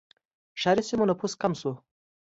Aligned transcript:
ښاري 0.61 0.83
سیمو 0.89 1.05
نفوس 1.09 1.33
کم 1.41 1.51
شو. 1.59 1.71